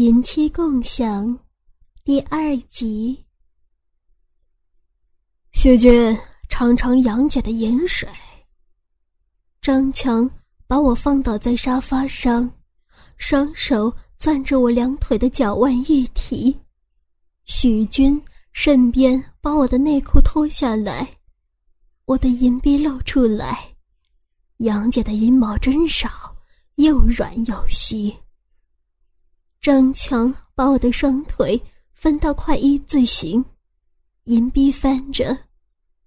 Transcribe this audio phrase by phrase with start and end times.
[0.00, 1.38] 银妻共享
[2.04, 3.22] 第二集。
[5.52, 8.08] 许君，尝尝杨姐的饮水。
[9.60, 10.30] 张强
[10.66, 12.50] 把我放倒在沙发上，
[13.18, 16.58] 双手攥着我两腿的脚腕一提。
[17.44, 18.18] 许君
[18.52, 21.06] 顺便把我的内裤脱下来，
[22.06, 23.76] 我的银币露出来。
[24.60, 26.34] 杨姐的阴毛真少，
[26.76, 28.16] 又软又细。
[29.60, 31.60] 张强把我的双腿
[31.92, 33.44] 分到快一字形，
[34.24, 35.36] 银币翻着，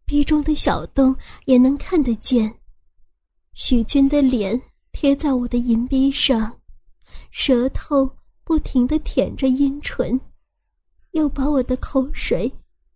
[0.06, 2.52] 币中的小洞也能看得见。
[3.54, 4.60] 许军的脸
[4.92, 6.52] 贴在我的银币上，
[7.30, 8.10] 舌头
[8.44, 10.20] 不停地舔着阴唇，
[11.12, 12.52] 又把我的口水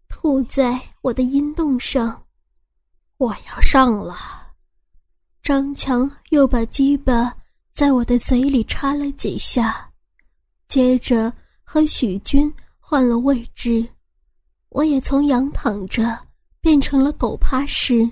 [0.07, 2.25] 吐在我的阴洞上。
[3.17, 4.15] 我要上了。
[5.43, 7.31] 张强又把鸡巴
[7.73, 9.83] 在我的嘴里插了几下。
[10.67, 13.87] 接着和许军换了位置，
[14.69, 16.27] 我也从仰躺着
[16.59, 18.09] 变成了狗趴式。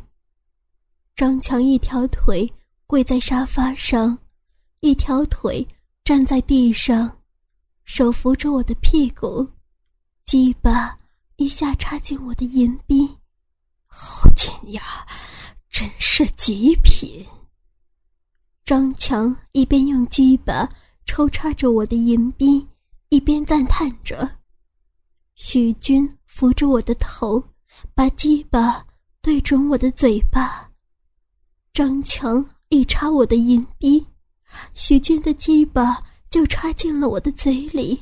[1.15, 2.51] 张强一条腿
[2.87, 4.17] 跪在沙发上，
[4.79, 5.67] 一条腿
[6.03, 7.17] 站在地上，
[7.83, 9.47] 手扶着我的屁股，
[10.25, 10.97] 鸡巴
[11.35, 13.07] 一下插进我的银币，
[13.85, 14.81] 好紧呀，
[15.69, 17.25] 真是极品。
[18.63, 20.69] 张强一边用鸡巴。
[21.05, 22.67] 抽插着我的银币，
[23.09, 24.29] 一边赞叹着。
[25.35, 27.41] 许军扶着我的头，
[27.93, 28.85] 把鸡巴
[29.21, 30.69] 对准我的嘴巴。
[31.73, 34.05] 张强一插我的银币，
[34.73, 38.01] 许军的鸡巴就插进了我的嘴里。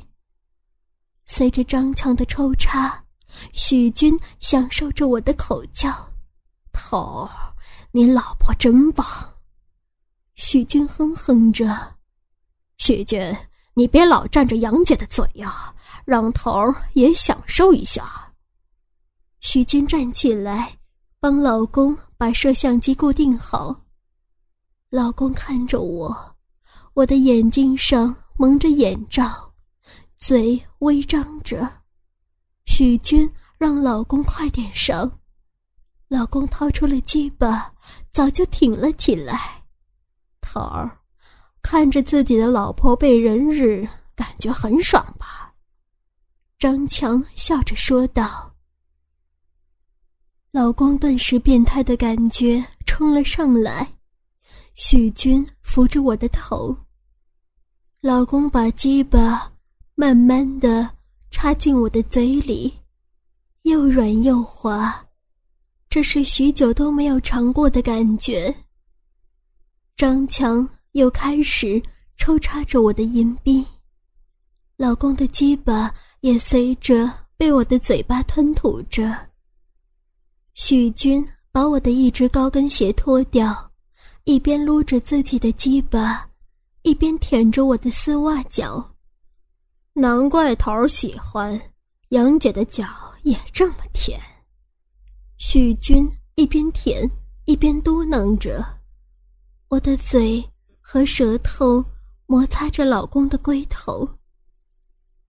[1.26, 3.04] 随着张强的抽插，
[3.52, 5.90] 许军享受着我的口叫
[6.72, 7.28] ：“头，
[7.92, 9.06] 你老婆真棒。”
[10.34, 11.93] 许军哼哼着。
[12.78, 13.20] 许军，
[13.74, 18.32] 你别老占着杨姐的嘴呀，让头儿也享受一下。
[19.40, 20.78] 许军站起来，
[21.20, 23.82] 帮老公把摄像机固定好。
[24.90, 26.36] 老公看着我，
[26.94, 29.52] 我的眼睛上蒙着眼罩，
[30.18, 31.68] 嘴微张着。
[32.66, 35.20] 许军让老公快点上，
[36.08, 37.72] 老公掏出了鸡巴，
[38.10, 39.64] 早就挺了起来。
[40.40, 41.00] 头儿。
[41.64, 45.54] 看着自己的老婆被人日，感觉很爽吧？
[46.58, 48.54] 张强笑着说道。
[50.50, 53.94] 老公顿时变态的感觉冲了上来，
[54.74, 56.76] 许军扶着我的头。
[58.02, 59.50] 老公把鸡巴
[59.94, 60.88] 慢慢的
[61.30, 62.72] 插进我的嘴里，
[63.62, 65.02] 又软又滑，
[65.88, 68.54] 这是许久都没有尝过的感觉。
[69.96, 70.68] 张强。
[70.94, 71.82] 又开始
[72.16, 73.66] 抽插着我的银币，
[74.76, 79.12] 老公的鸡巴也随着被我的嘴巴吞吐着。
[80.54, 83.72] 许军把我的一只高跟鞋脱掉，
[84.22, 86.30] 一边撸着自己的鸡巴，
[86.82, 88.94] 一边舔着我的丝袜脚。
[89.94, 91.60] 难怪头儿喜欢，
[92.10, 92.86] 杨姐的脚
[93.24, 94.20] 也这么甜。
[95.38, 97.10] 许军一边舔
[97.46, 98.64] 一边嘟囔着
[99.66, 100.42] ：“我的嘴。”
[100.86, 101.82] 和舌头
[102.26, 104.06] 摩擦着老公的龟头。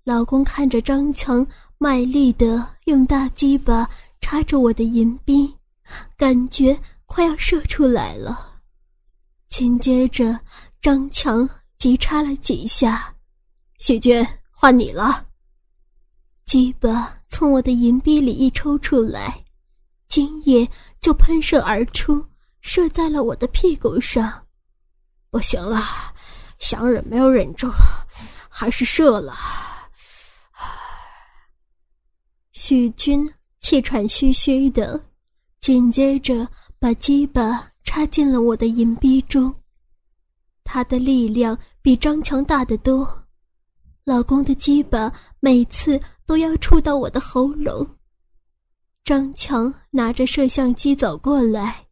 [0.04, 3.90] 老公看着张强卖力的用大鸡巴
[4.20, 5.52] 插着我的银币，
[6.18, 8.60] 感觉快要射出来了。
[9.50, 10.38] 紧接着，
[10.82, 13.16] 张强急插了几下，
[13.80, 15.26] 喜娟换你了。
[16.46, 19.44] 鸡巴从我的银币里一抽出来，
[20.08, 22.24] 精液就喷射而出，
[22.62, 24.45] 射在了我的屁股上。
[25.35, 25.81] 不行了，
[26.59, 27.69] 想忍没有忍住，
[28.47, 29.35] 还是射了。
[32.53, 33.29] 许军
[33.59, 34.97] 气喘吁吁的，
[35.59, 36.47] 紧接着
[36.79, 39.53] 把鸡巴插进了我的银币中。
[40.63, 43.06] 他的力量比张强大得多，
[44.06, 47.85] 老公的鸡巴每次都要触到我的喉咙。
[49.03, 51.85] 张强拿着摄像机走过来，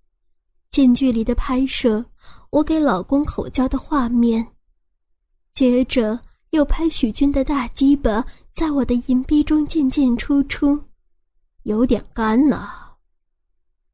[0.72, 2.06] 近距离的拍摄。
[2.54, 4.48] 我给老公口交的画面，
[5.56, 6.20] 接着
[6.52, 8.24] 又拍许军的大鸡巴
[8.54, 10.80] 在我的银币中进进出出，
[11.64, 12.92] 有点干呐。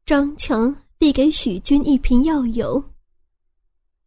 [0.05, 2.83] 张强递给许军一瓶药油，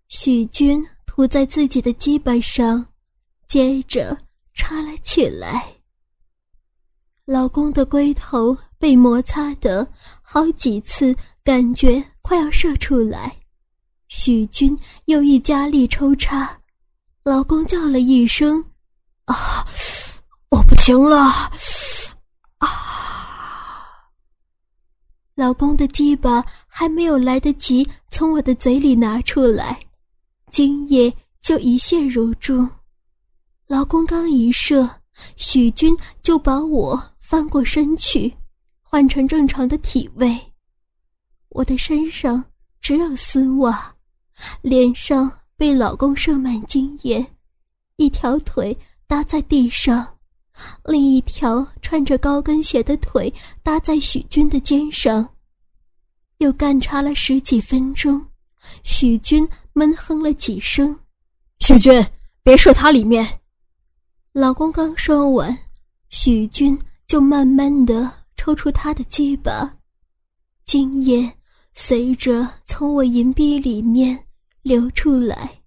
[0.09, 2.85] 许军涂在自己的鸡巴上，
[3.49, 4.15] 接着
[4.53, 5.67] 插了起来。
[7.25, 9.89] 老公的龟头被摩擦的
[10.21, 13.35] 好几次，感觉快要射出来。
[14.15, 16.61] 许军又一加力抽插，
[17.25, 18.63] 老公叫了一声，
[19.25, 19.35] 啊，
[20.51, 21.17] 我不行了！
[22.59, 22.69] 啊！
[25.35, 29.81] 老公的鸡巴还没有来得及从我的嘴里拿出来，
[30.51, 32.69] 精液就一泻如注。
[33.67, 34.87] 老公刚一射，
[35.37, 38.33] 许军就把我翻过身去，
[38.83, 40.39] 换成正常的体位。
[41.49, 42.45] 我的身上
[42.79, 43.93] 只有丝袜，
[44.61, 47.25] 脸上被老公射满精液，
[47.97, 50.07] 一条腿搭在地上，
[50.85, 55.29] 另一条穿着高跟鞋的腿搭在许军的肩上。
[56.39, 58.21] 又干插了十几分钟，
[58.83, 60.99] 许军闷哼了几声
[61.61, 62.05] ：“许军，
[62.43, 63.25] 别射他里面。”
[64.35, 65.57] 老公刚说完，
[66.09, 69.73] 许军就慢慢的抽出他的鸡巴，
[70.65, 71.33] 精液
[71.75, 74.19] 随着从我银币里面
[74.63, 75.63] 流出来。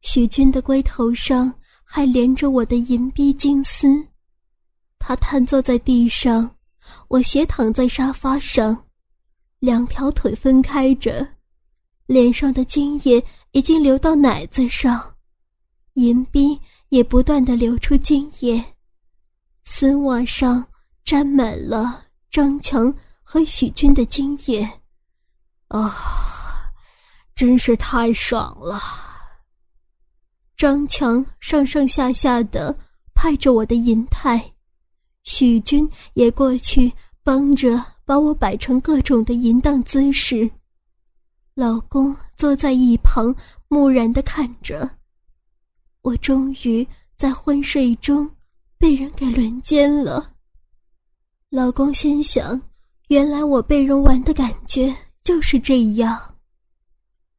[0.00, 1.52] 许军的龟头上
[1.84, 3.86] 还连着我的银币金丝，
[4.98, 6.56] 他瘫坐在地上，
[7.08, 8.86] 我斜躺在沙发上，
[9.58, 11.26] 两条腿分开着，
[12.06, 13.22] 脸上的精液
[13.52, 15.16] 已经流到奶子上，
[15.94, 16.58] 银币。
[16.90, 18.60] 也不断的流出精液，
[19.62, 20.66] 丝袜上
[21.04, 22.92] 沾满了张强
[23.22, 24.68] 和许军的精液，
[25.68, 25.88] 啊，
[27.40, 28.78] 真是太爽了！
[30.58, 32.76] 张强上上下下的
[33.14, 34.52] 拍着我的银泰，
[35.22, 36.92] 许军也过去
[37.22, 40.50] 帮着把我摆成各种的淫荡姿势，
[41.54, 43.34] 老公坐在一旁
[43.68, 44.90] 木然的看着。
[46.02, 48.30] 我终于在昏睡中
[48.76, 50.32] 被人给轮奸了。
[51.48, 52.60] 老公心想，
[53.08, 54.94] 原来我被人玩的感觉
[55.24, 56.20] 就是这样。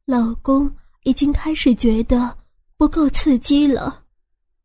[0.04, 0.68] 老公
[1.04, 2.36] 已经开始觉得
[2.76, 4.04] 不够刺激了，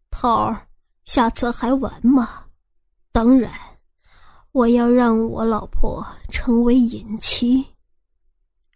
[0.09, 0.67] 桃儿，
[1.05, 2.45] 下次还玩吗？
[3.11, 3.51] 当然，
[4.51, 7.63] 我要让我老婆成为淫妻。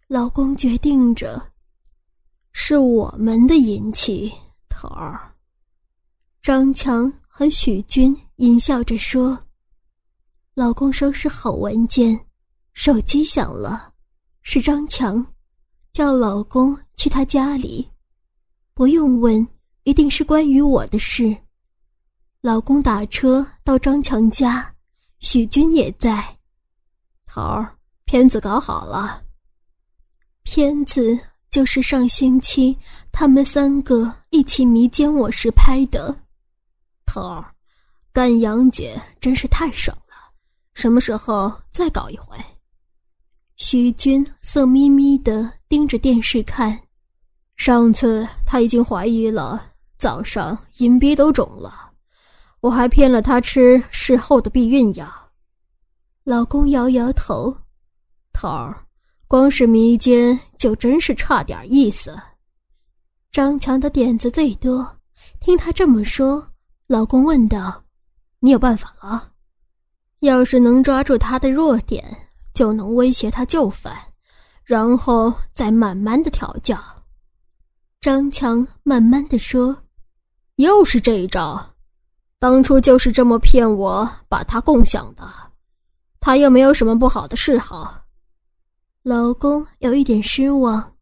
[0.06, 1.42] 老公决定着，
[2.52, 4.32] 是我们的淫妻。
[4.68, 5.34] 头儿，
[6.40, 9.36] 张强和许军淫笑着说
[10.54, 12.26] ：“老公收拾好文件，
[12.72, 13.92] 手机响了，
[14.42, 15.24] 是张强，
[15.92, 17.88] 叫老公去他家里，
[18.74, 19.46] 不用问，
[19.84, 21.36] 一定是关于我的事。”
[22.40, 24.74] 老公打车到张强家，
[25.20, 26.38] 许军也在。
[27.26, 29.22] 头儿，片子搞好了，
[30.42, 31.18] 片子。
[31.52, 32.74] 就是上星期
[33.12, 36.16] 他们三个一起迷奸我时拍的，
[37.04, 37.54] 头儿，
[38.10, 40.14] 干杨姐真是太爽了，
[40.72, 42.38] 什么时候再搞一回？
[43.64, 46.76] 徐军色眯眯的盯着电视看，
[47.54, 51.72] 上次他已经怀疑了，早上阴鼻都肿了，
[52.58, 55.08] 我还骗了他吃事后的避孕药。
[56.24, 57.56] 老公摇摇头，
[58.32, 58.84] 头儿。
[59.28, 62.20] 光是迷奸就真是差点意思。
[63.30, 64.84] 张强的点子最多，
[65.38, 66.44] 听他这么说，
[66.88, 67.84] 老公问道
[68.40, 69.30] ：“你有办法了？
[70.18, 72.04] 要是能抓住他的弱点，
[72.54, 73.94] 就能威胁他就范，
[74.64, 76.78] 然后再慢慢的调教。”
[78.00, 79.76] 张强慢慢的说
[80.56, 81.74] ：“又是这一招，
[82.38, 85.24] 当初就是这么骗我把他共享的，
[86.18, 88.02] 他又没有什么不好的嗜好。”
[89.04, 90.92] 老公有一点失望。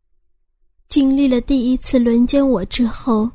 [0.89, 3.31] 经历了第一次轮奸我之后，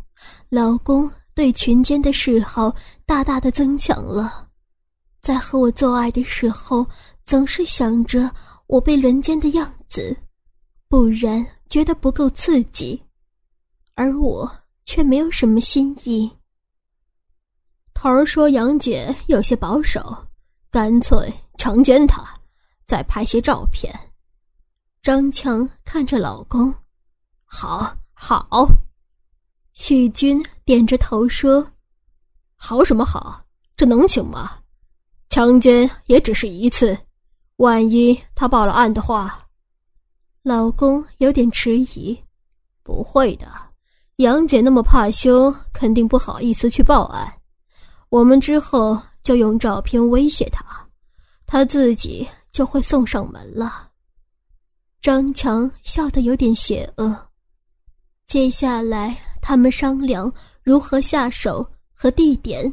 [0.50, 2.76] 老公对群奸的嗜好
[3.06, 4.50] 大大的增强了。
[5.22, 6.86] 在和我做爱的时候，
[7.26, 8.32] 总是想着
[8.68, 10.16] 我被轮奸的样子，
[10.88, 13.04] 不然觉得不够刺激，
[13.96, 14.50] 而我
[14.86, 16.32] 却没有什么新意。
[17.96, 20.16] 头儿说杨姐有些保守，
[20.70, 22.24] 干脆强奸她，
[22.86, 23.92] 再拍些照片。
[25.02, 26.74] 张强看着老公，
[27.44, 28.68] 好好。
[29.74, 31.66] 许军点着头说
[32.56, 33.46] ：“好什么好？
[33.76, 34.60] 这能行吗？
[35.30, 36.98] 强奸也只是一次，
[37.58, 39.42] 万一他报了案的话。”
[40.44, 42.16] 老公有点迟疑
[42.84, 43.48] ：“不会的，
[44.18, 47.34] 杨姐那么怕羞，肯定不好意思去报案。
[48.10, 50.64] 我们之后就用照片威胁他，
[51.48, 53.90] 他自己就会送上门了。”
[55.02, 57.16] 张强笑得有点邪恶。
[58.28, 60.32] 接下来，他们商量
[60.64, 62.72] 如何下手和地点。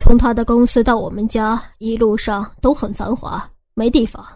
[0.00, 4.26] 从他的公司到我们家，一路上都很繁华，没地方。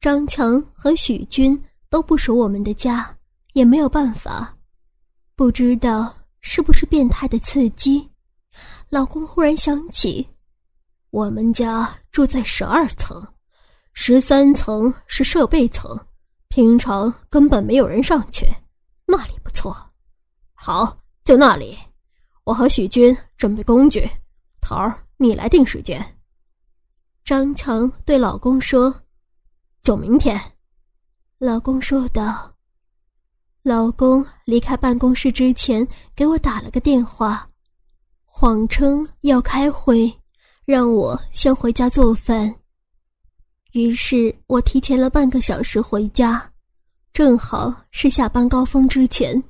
[0.00, 3.08] 张强和许军都不熟我们的家，
[3.52, 4.52] 也没有办法，
[5.36, 8.06] 不知道是不是变态的刺激？
[8.90, 10.26] 老公忽然想起，
[11.10, 13.24] 我们家住在十二层，
[13.92, 15.96] 十三层是设备层，
[16.48, 18.44] 平常根本没有人上去，
[19.06, 19.74] 那里不错。
[20.52, 21.78] 好，就那里。
[22.42, 24.08] 我和许军准备工具，
[24.68, 25.98] 桃儿，你来定时间。
[27.24, 28.94] 张强对老公说
[29.80, 30.38] ：“就明天。”
[31.40, 32.54] 老公说道。
[33.62, 37.48] 老公离开办公室之前给我打了个电话，
[38.26, 40.12] 谎称要开会，
[40.66, 42.54] 让我先回家做饭。
[43.72, 46.52] 于是我提前了半个小时回家，
[47.14, 49.42] 正好是下班高峰之前，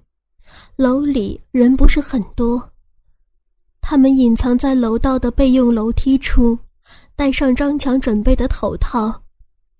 [0.76, 2.72] 楼里人不是很多。
[3.90, 6.58] 他们隐藏在楼道的备用楼梯处。
[7.16, 9.22] 戴上张强准备的头套，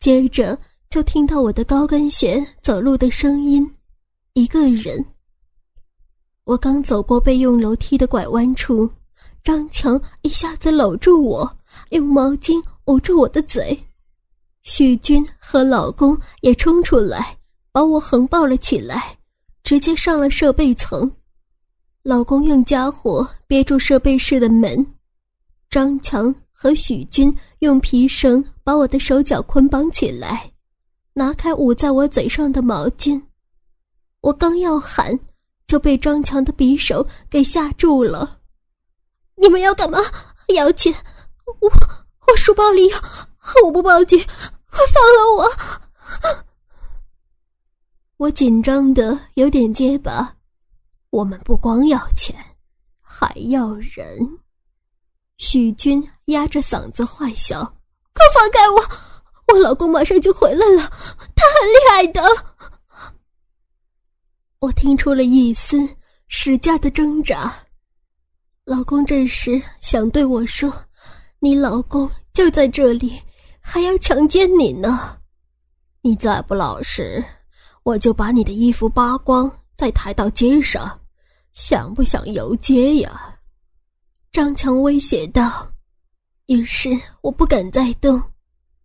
[0.00, 3.71] 接着就听到我的高跟鞋走路的声音。
[4.33, 5.05] 一个人。
[6.45, 8.88] 我刚走过备用楼梯的拐弯处，
[9.45, 11.59] 张强一下子搂住我，
[11.91, 13.79] 用毛巾捂住我的嘴。
[14.62, 17.37] 许军和老公也冲出来，
[17.73, 19.19] 把我横抱了起来，
[19.62, 21.12] 直接上了设备层。
[22.09, 24.95] 老公用家伙憋住设备室的门，
[25.69, 26.35] 张强。
[26.50, 30.50] 和许军用皮绳把我的手脚捆绑起来，
[31.12, 33.23] 拿开捂在我嘴上的毛巾。
[34.23, 35.21] 我刚要喊，
[35.67, 38.41] 就被张强的匕首给吓住了。
[39.37, 39.99] 你们要干嘛？
[40.49, 40.93] 要钱？
[41.61, 41.71] 我
[42.27, 42.97] 我书包里有，
[43.67, 45.49] 我不报警，快放了我！
[48.17, 50.38] 我紧张的有点结巴。
[51.11, 52.35] 我们不光要钱，
[53.00, 54.19] 还要人。
[55.38, 57.61] 许军压着嗓子坏笑
[58.12, 59.55] ：“快放开我！
[59.55, 60.83] 我老公马上就回来了，
[61.35, 62.23] 他很厉害的。”
[64.61, 65.79] 我听出了一丝
[66.27, 67.55] 使劲的挣扎。
[68.65, 70.71] 老公这时想对我说
[71.41, 73.19] ：“你老公就在这里，
[73.61, 75.21] 还要强奸你呢！
[76.03, 77.25] 你再不老实，
[77.85, 81.00] 我就把你的衣服扒光，再抬到街上，
[81.52, 83.38] 想不想游街呀？”
[84.32, 85.73] 张强威胁道
[86.47, 86.90] ：“于是
[87.23, 88.20] 我不敢再动。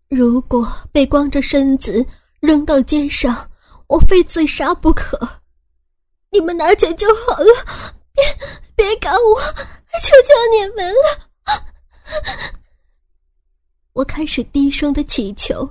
[0.08, 2.06] 如果被光着身子
[2.40, 3.50] 扔到街上，
[3.88, 5.42] 我非自杀不可。
[6.30, 7.48] 你们拿钱就好了，
[8.14, 8.24] 别
[8.76, 11.00] 别赶我，求求你们了！”
[13.94, 15.68] 我开始低声的祈求：“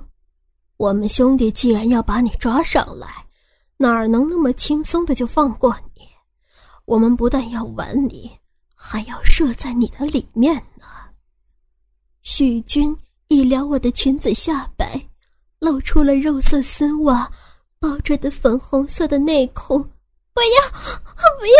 [0.77, 3.25] 我们兄弟既然要把你抓上来，
[3.77, 6.07] 哪儿能那么轻松的就放过你？
[6.85, 8.31] 我们不但要玩你。”
[8.85, 10.85] 还要射在你的里面呢。
[12.21, 12.93] 许君
[13.29, 15.01] 一撩我的裙子下摆，
[15.59, 17.31] 露出了肉色丝袜
[17.79, 19.77] 包着的粉红色的内裤。
[20.33, 20.69] 不要，
[21.39, 21.53] 不要！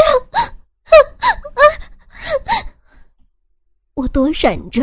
[3.95, 4.81] 我躲闪着，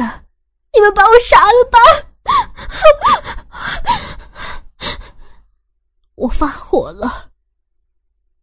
[0.72, 1.78] 你们把我杀了吧！
[6.14, 7.30] 我发火了。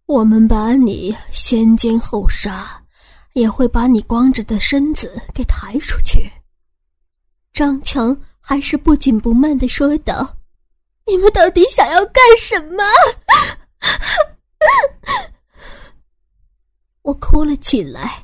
[0.05, 2.83] 我们把你先奸后杀。
[3.37, 6.27] 也会把你光着的身子给抬出去。
[7.53, 10.37] 张强还是不紧不慢的说道
[11.05, 12.83] ：“你们到底想要干什么？”
[17.03, 18.23] 我哭了起来。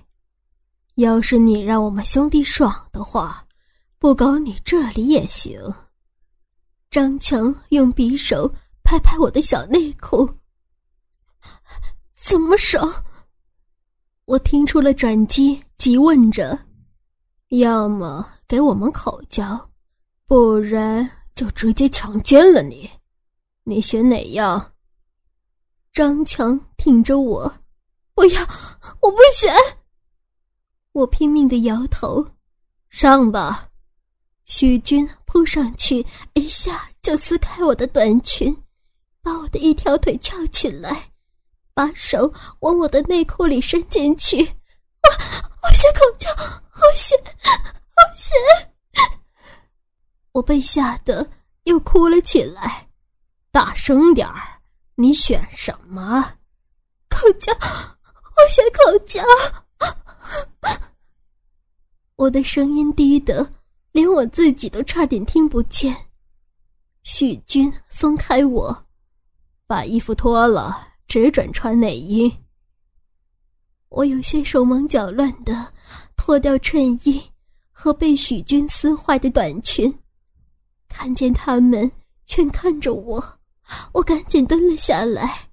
[0.95, 3.45] 要是你让我们兄弟爽的话，
[3.99, 5.61] 不搞你这里也行。
[6.89, 8.51] 张强用匕首
[8.83, 10.29] 拍拍我的小内裤，
[12.19, 13.03] 怎么爽？
[14.25, 16.57] 我听出了转机，急问着
[17.49, 19.69] ：“要么给我们口交，
[20.25, 22.89] 不然就直接强奸了你，
[23.63, 24.73] 你选哪样？”
[25.91, 27.53] 张强挺着我
[28.15, 28.41] ：“不要，
[29.01, 29.53] 我不选。”
[30.93, 32.25] 我拼命的摇头
[32.89, 33.69] ：“上吧！”
[34.45, 38.55] 许军扑上去，一下就撕开我的短裙，
[39.23, 41.09] 把我的一条腿翘起来。
[41.75, 45.09] 把手往我的内裤里伸进去，我
[45.63, 46.29] 我血口叫，
[46.69, 48.35] 好血，好血！
[50.33, 51.27] 我被吓得
[51.63, 52.87] 又哭了起来，
[53.51, 54.61] 大声点儿！
[54.93, 56.21] 你选什么？
[57.09, 59.23] 口叫，我选口叫！
[62.17, 63.51] 我的声音低得
[63.93, 66.11] 连我自己都差点听不见。
[67.01, 68.85] 许军松开我，
[69.67, 70.89] 把衣服脱了。
[71.05, 72.33] 只准穿内衣。
[73.89, 75.71] 我有些手忙脚乱的
[76.15, 77.21] 脱掉衬衣
[77.71, 79.93] 和被许军撕坏的短裙，
[80.87, 81.91] 看见他们
[82.25, 83.23] 全看着我，
[83.91, 85.49] 我赶紧蹲了下来。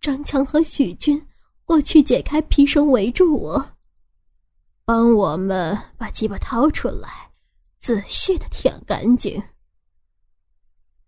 [0.00, 1.24] 张强和许军
[1.64, 3.64] 过去解开皮绳围住我，
[4.84, 7.30] 帮我们把鸡巴掏出来，
[7.80, 9.40] 仔细的舔干净。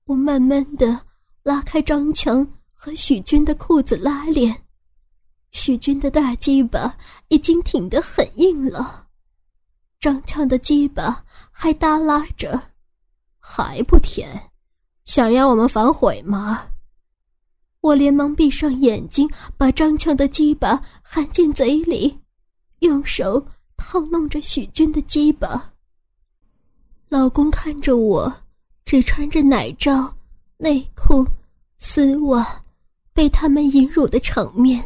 [0.04, 1.04] 我慢慢的
[1.46, 4.64] 拉开张强和许军的裤子拉链，
[5.52, 6.98] 许军的大鸡巴
[7.28, 9.06] 已经挺得很硬了，
[10.00, 12.60] 张强的鸡巴还耷拉着，
[13.38, 14.50] 还不舔，
[15.04, 16.66] 想让我们反悔吗？
[17.80, 22.18] 我连忙闭上眼睛，把张强的鸡巴含进嘴里，
[22.80, 25.74] 用手套弄着许军的鸡巴。
[27.08, 28.36] 老公看着我，
[28.84, 30.12] 只穿着奶罩、
[30.58, 31.26] 内裤、
[31.78, 32.64] 丝袜，
[33.12, 34.82] 被他们淫辱的场面，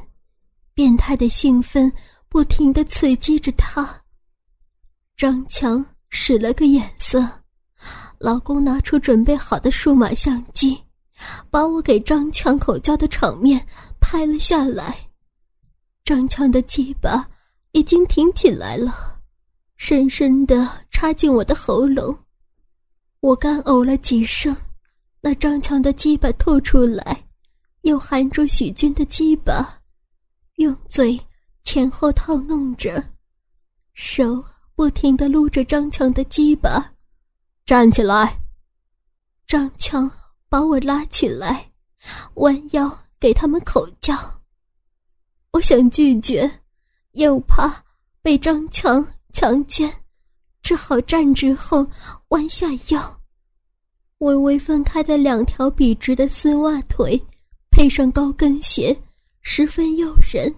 [0.75, 1.93] 变态的兴奋
[2.29, 4.03] 不停的刺激着他。
[5.17, 7.25] 张强使了个眼色，
[8.19, 10.77] 老公拿出准备好的数码相机。
[11.51, 13.65] 把我给张强口交的场面
[14.01, 14.97] 拍了下来，
[16.03, 17.29] 张强的鸡巴
[17.73, 19.21] 已经挺起来了，
[19.77, 22.17] 深深的插进我的喉咙。
[23.21, 24.57] 我干呕了几声，
[25.21, 27.29] 那张强的鸡巴吐出来，
[27.83, 29.81] 又含住许军的鸡巴，
[30.57, 31.21] 用嘴
[31.65, 33.03] 前后套弄着，
[33.95, 36.93] 手不停的撸着张强的鸡巴。
[37.65, 38.41] 站起来，
[39.47, 40.11] 张强。
[40.53, 41.71] 把我拉起来，
[42.35, 44.13] 弯腰给他们口交。
[45.53, 46.51] 我想拒绝，
[47.13, 47.85] 又怕
[48.21, 49.89] 被张强强奸，
[50.61, 51.87] 只好站直后
[52.31, 53.20] 弯下腰。
[54.21, 57.19] 微微分开的两条笔直的丝袜腿，
[57.71, 58.95] 配上高跟鞋，
[59.41, 60.55] 十分诱人。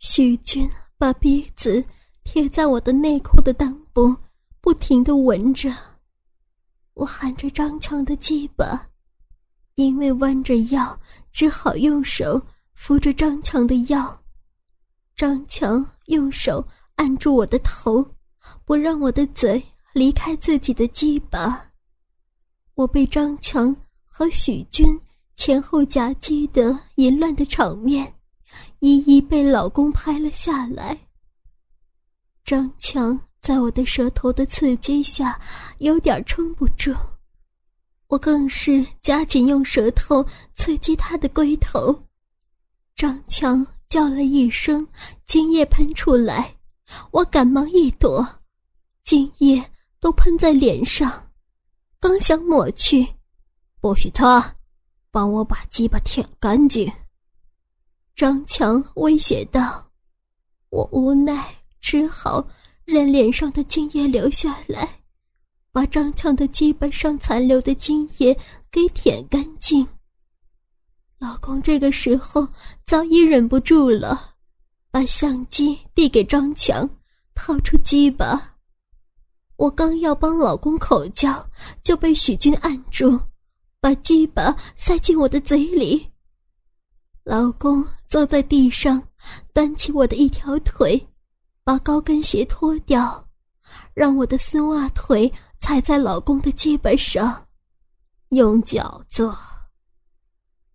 [0.00, 0.68] 许军
[0.98, 1.84] 把鼻子
[2.24, 4.12] 贴在我的内裤的裆部，
[4.60, 5.72] 不停的闻着。
[6.94, 8.88] 我含着张强的鸡巴，
[9.76, 10.98] 因为弯着腰，
[11.30, 12.42] 只好用手
[12.74, 14.24] 扶着张强的腰。
[15.14, 18.04] 张强用手按住我的头，
[18.64, 19.62] 不让我的嘴
[19.94, 21.62] 离开自己的鸡巴。
[22.76, 24.98] 我被张强和许军
[25.34, 28.14] 前后夹击的淫乱的场面，
[28.78, 30.96] 一一被老公拍了下来。
[32.44, 33.18] 张强。
[33.38, 35.40] 在我的舌头的刺激下，
[35.78, 36.92] 有点撑不住，
[38.08, 41.96] 我更是加紧用舌头刺激他的龟头。
[42.96, 44.84] 张强叫了一声，
[45.26, 46.56] 精液喷出来，
[47.12, 48.26] 我赶忙一躲，
[49.04, 49.62] 精液
[50.00, 51.25] 都喷在脸上，
[52.00, 53.06] 刚想抹去，
[53.80, 54.56] 不许擦，
[55.10, 56.92] 帮我把鸡巴舔干净。
[58.14, 59.90] 张强威胁道，
[60.70, 62.48] 我无奈只好。
[62.84, 64.88] 让脸上的精液流下来，
[65.72, 68.38] 把张强的鸡巴上残留的精液
[68.70, 69.84] 给舔干净。
[71.18, 72.46] 老公这个时候
[72.84, 74.36] 早已忍不住了，
[74.92, 76.88] 把相机递给张强，
[77.34, 78.55] 掏出鸡巴。
[79.56, 81.44] 我刚要帮老公口交，
[81.82, 83.18] 就被许军按住，
[83.80, 86.10] 把鸡巴塞进我的嘴里。
[87.24, 89.02] 老公坐在地上，
[89.52, 91.08] 端起我的一条腿。
[91.64, 93.28] 把高跟鞋脱掉，
[93.92, 97.44] 让我的丝袜腿踩在老公的鸡巴上，
[98.28, 99.36] 用脚做。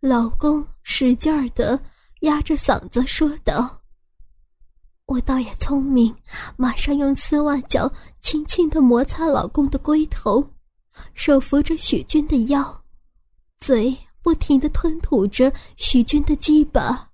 [0.02, 1.80] 老公使劲儿的
[2.24, 3.81] 压着嗓子说道
[5.12, 6.15] ：“我倒也聪明，
[6.56, 10.41] 马上用丝袜脚轻轻的摩擦老公的龟头，
[11.13, 12.84] 手扶着许军的腰，
[13.60, 17.10] 嘴不停的吞吐着许军的鸡巴。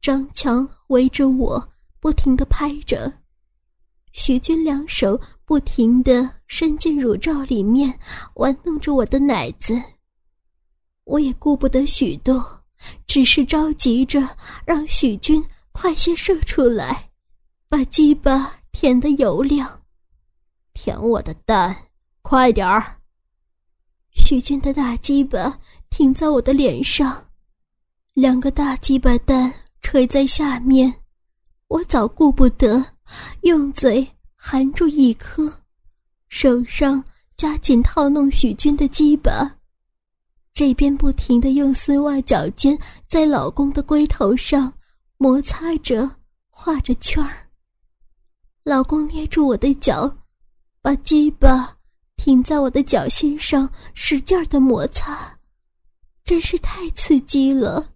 [0.00, 1.68] 张强围着我。”
[2.00, 3.12] 不停的拍着，
[4.12, 7.98] 许军两手不停的伸进乳罩里面，
[8.34, 9.76] 玩弄着我的奶子。
[11.02, 12.40] 我也顾不得许多，
[13.08, 14.20] 只是着急着
[14.64, 15.44] 让许军
[15.80, 17.10] 快些射出来，
[17.68, 19.80] 把鸡巴舔得油亮，
[20.74, 21.84] 舔我的蛋，
[22.20, 22.96] 快点儿！
[24.10, 27.28] 许军的大鸡巴停在我的脸上，
[28.12, 30.92] 两个大鸡巴蛋垂在下面。
[31.68, 32.84] 我早顾不得，
[33.42, 35.60] 用嘴含住一颗，
[36.28, 37.04] 手上
[37.36, 39.58] 加紧套弄许军的鸡巴，
[40.52, 44.72] 这边不停的用丝袜脚尖在老公的龟头上
[45.18, 46.10] 摩擦着、
[46.48, 47.46] 画着圈儿。
[48.64, 50.16] 老公捏住我的脚，
[50.80, 51.76] 把鸡巴
[52.16, 55.38] 停在我的脚心上，使劲的摩擦，
[56.24, 57.92] 真是太刺激了。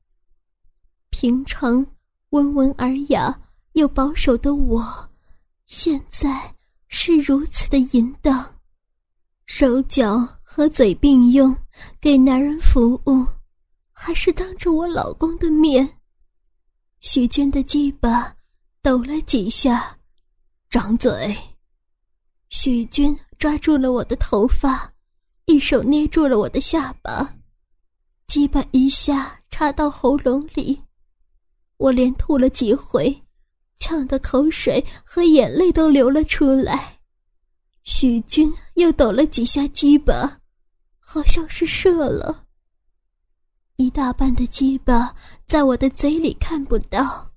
[1.08, 1.86] 平常
[2.30, 3.38] 温文尔雅。
[3.72, 5.10] 又保守的我，
[5.64, 6.54] 现在
[6.88, 8.44] 是如此的淫荡，
[9.46, 11.56] 手脚和嘴并用，
[11.98, 13.26] 给男人服务，
[13.90, 15.88] 还是当着我老公的面。
[17.02, 18.32] 许军的鸡巴
[18.80, 19.98] 抖了几下，
[20.70, 21.36] 张嘴。
[22.48, 24.88] 许军抓住了我的头发，
[25.46, 27.34] 一手捏住了我的下巴，
[28.28, 30.80] 鸡巴一下插到喉咙里，
[31.76, 33.24] 我连吐了几回，
[33.78, 37.00] 呛得口水和眼泪都流了出来。
[37.82, 40.38] 许军又抖了几下鸡巴，
[41.00, 42.46] 好像是射了。
[43.76, 45.14] 一大半的鸡巴
[45.46, 47.30] 在我的嘴里看不到，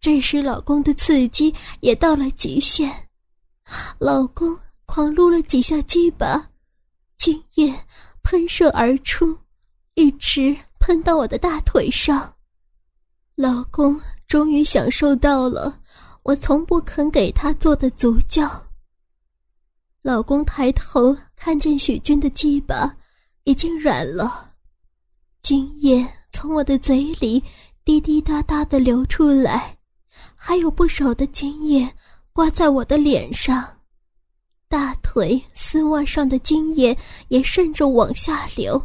[0.00, 2.90] 这时老公的刺激也到了极限，
[3.98, 6.50] 老公狂撸了几下鸡巴，
[7.16, 7.72] 精液
[8.22, 9.38] 喷射而出，
[9.94, 12.34] 一直喷到我的大腿上。
[13.34, 15.80] 老公终于享受到了
[16.22, 18.50] 我从不肯给他做的足教。
[20.02, 22.96] 老公抬头看见许军的鸡巴
[23.44, 24.51] 已经软了。
[25.42, 27.42] 精液从我的嘴里
[27.84, 29.76] 滴滴答答的流出来，
[30.36, 31.92] 还有不少的精液
[32.32, 33.64] 挂在我的脸上，
[34.68, 38.80] 大腿、丝袜上的精液也顺着往下流。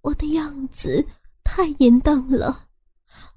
[0.00, 1.04] 我的样子
[1.44, 2.66] 太淫荡了，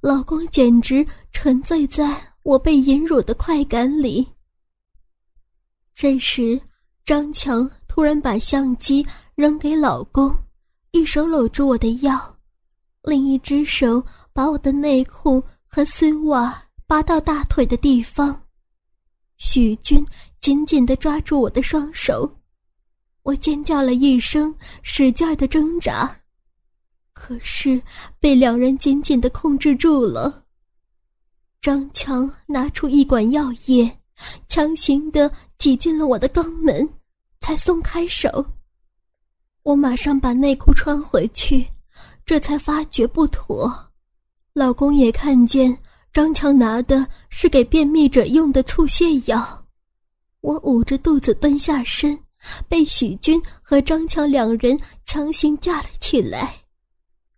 [0.02, 4.28] 老公简直沉醉在我被淫辱的快感里。
[5.94, 6.60] 这时，
[7.06, 10.36] 张强突然把相机扔给老公。
[10.96, 12.38] 一手搂住我的腰，
[13.04, 18.44] 另一只手把我的内裤和丝袜扒到大腿的地方。
[19.36, 20.08] 许军
[20.40, 22.40] 紧紧地抓住我的双手，
[23.24, 26.16] 我尖叫了一声，使劲的挣扎，
[27.12, 27.84] 可是
[28.22, 30.46] 被两人紧紧地控制住了。
[31.60, 34.00] 张强拿出一管药液，
[34.48, 36.90] 强行地挤进了我的肛门，
[37.42, 38.46] 才松开手。
[39.66, 41.66] 我马上把内裤穿回去，
[42.24, 43.92] 这才发觉不妥。
[44.54, 45.76] 老公也看见
[46.14, 49.66] 张强拿的是给便秘者用的促泻药。
[50.42, 52.16] 我捂着肚子蹲下身，
[52.70, 56.54] 被许军和张强两人强行架了起来。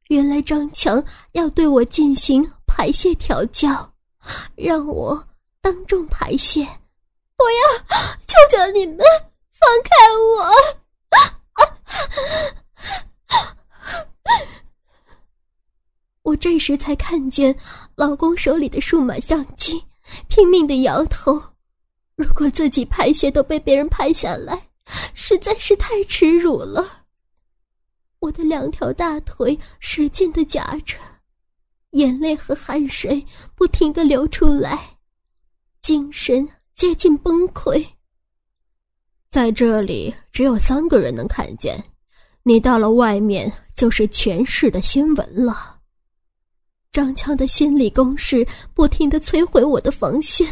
[0.10, 3.90] 原来张强要对我进行排泄调教，
[4.56, 5.26] 让我
[5.62, 6.60] 当众排泄。
[6.60, 8.98] 我要求求你们
[9.54, 9.90] 放开
[10.36, 10.78] 我！
[16.24, 17.56] 我这时才看见
[17.96, 19.86] 老公手里的数码相机，
[20.28, 21.42] 拼命的摇头。
[22.16, 24.70] 如果自己拍鞋都被别人拍下来，
[25.14, 27.06] 实在是太耻辱了。
[28.20, 30.98] 我的两条大腿使劲的夹着，
[31.92, 34.98] 眼泪和汗水不停的流出来，
[35.82, 37.86] 精神接近崩溃。
[39.30, 41.84] 在这里，只有三个人能看见。
[42.44, 45.80] 你到了外面，就是全市的新闻了。
[46.94, 50.48] 张强的心理攻势不停的摧毁我的防线。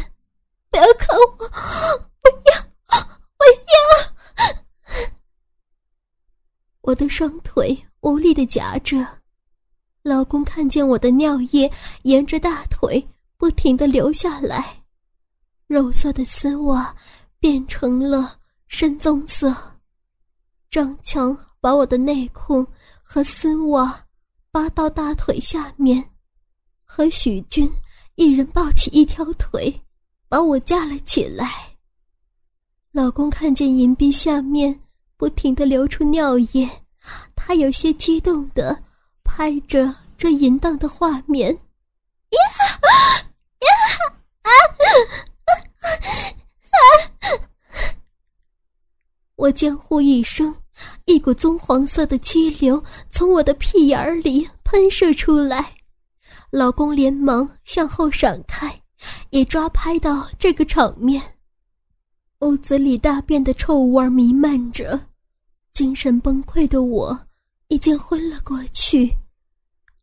[0.70, 3.00] 不要看我，不要，
[3.38, 3.76] 不要！
[6.82, 9.04] 我的双腿无力的夹着。
[10.02, 11.68] 老公看见我的尿液
[12.02, 13.04] 沿着大腿
[13.38, 14.84] 不停的流下来，
[15.66, 16.94] 肉色的丝袜
[17.40, 18.38] 变成了。
[18.68, 19.54] 深棕色，
[20.70, 22.66] 张强把我的内裤
[23.02, 24.04] 和丝袜
[24.50, 26.02] 扒到大腿下面，
[26.84, 27.70] 和许军
[28.16, 29.72] 一人抱起一条腿，
[30.28, 31.50] 把我架了起来。
[32.90, 34.80] 老公看见银币下面
[35.16, 36.68] 不停的流出尿液，
[37.34, 38.82] 他有些激动的
[39.22, 42.40] 拍着这淫荡的画面，呀
[43.20, 43.30] 呀
[49.36, 50.54] 我尖呼一声，
[51.04, 55.74] 一股棕黄色的激流从我的屁眼儿里喷射出来，
[56.50, 58.82] 老公连忙向后闪开，
[59.28, 61.22] 也抓拍到这个场面。
[62.40, 64.98] 屋子里大便的臭味弥漫着，
[65.74, 67.18] 精神崩溃的我
[67.68, 69.10] 已经昏了过去。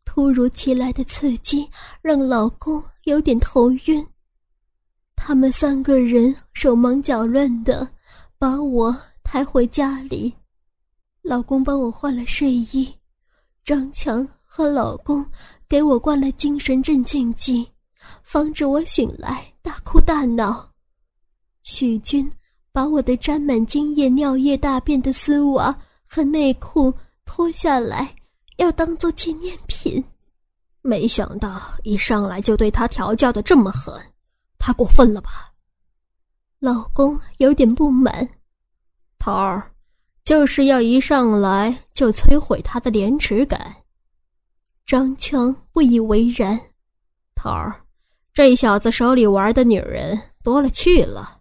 [0.04, 1.68] 突如其来的刺激
[2.00, 4.06] 让老公有点头晕，
[5.16, 7.88] 他们三个人手忙脚乱的
[8.38, 8.96] 把我。
[9.34, 10.32] 还回家里，
[11.20, 12.88] 老公帮我换了睡衣，
[13.64, 15.26] 张强和老公
[15.68, 17.68] 给我灌了精神镇静剂，
[18.22, 20.70] 防止我醒来大哭大闹。
[21.64, 22.30] 许军
[22.70, 26.94] 把我的沾满精液、尿液、大便的丝袜和内裤
[27.24, 28.14] 脱下来，
[28.58, 30.00] 要当做纪念品。
[30.80, 34.00] 没想到一上来就对他调教的这么狠，
[34.58, 35.52] 他过分了吧？
[36.60, 38.28] 老公有点不满。
[39.24, 39.72] 头儿，
[40.22, 43.74] 就是要一上来就摧毁他的廉耻感。
[44.84, 46.60] 张强不以为然。
[47.34, 47.50] 头，
[48.34, 51.40] 这小子手里玩的女人多了去了，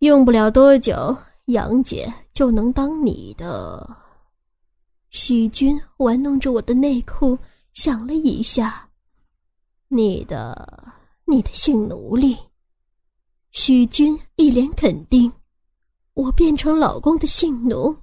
[0.00, 3.88] 用不了多久，杨姐就能当你的。
[5.10, 7.38] 许军玩弄着我的内裤，
[7.72, 8.88] 想了一下，
[9.86, 10.92] 你的，
[11.26, 12.36] 你的性奴隶。
[13.52, 15.32] 许军一脸肯定，
[16.14, 17.96] 我变成老公的性奴，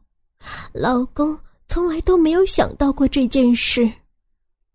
[0.74, 3.92] 老公从来都没有想到过这件事，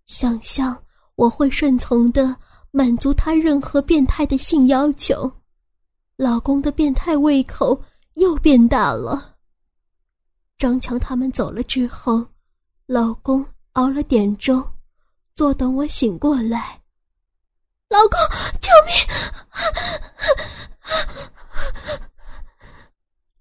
[0.06, 0.84] 想象
[1.16, 2.36] 我会顺从的
[2.70, 5.30] 满足他任何变态的性要求，
[6.16, 7.82] 老公的变态胃口
[8.14, 9.36] 又变大了。
[10.56, 12.24] 张强他们走了之后，
[12.86, 14.62] 老公熬了点粥，
[15.34, 16.80] 坐等我醒过来。
[17.90, 18.18] 老公，
[18.60, 18.94] 救命！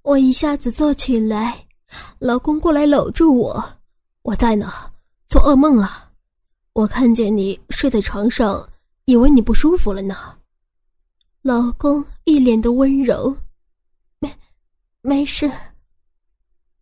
[0.03, 1.65] 我一下子坐起来，
[2.19, 3.63] 老公过来搂住我。
[4.23, 4.69] 我在呢，
[5.29, 6.11] 做噩梦了。
[6.73, 8.69] 我看见你睡在床上，
[9.05, 10.37] 以为你不舒服了呢。
[11.41, 13.33] 老公一脸的温柔，
[14.19, 14.29] 没，
[15.01, 15.49] 没事。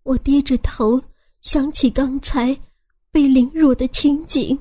[0.02, 1.00] 我低着头，
[1.42, 2.60] 想起刚才
[3.12, 4.58] 被凌辱的情景。